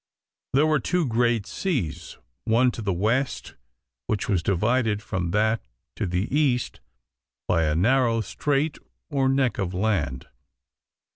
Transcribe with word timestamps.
there 0.53 0.65
were 0.65 0.79
two 0.79 1.05
great 1.07 1.45
seas, 1.45 2.17
one 2.45 2.71
to 2.71 2.81
the 2.81 2.91
west, 2.91 3.53
which 4.07 4.27
was 4.27 4.41
divided 4.41 4.99
from 4.99 5.29
that 5.29 5.61
to 5.95 6.07
the 6.07 6.25
east 6.35 6.79
by 7.47 7.65
a 7.65 7.75
narrow 7.75 8.19
strait 8.19 8.79
or 9.11 9.29
neck 9.29 9.59
of 9.59 9.75
land. 9.75 10.27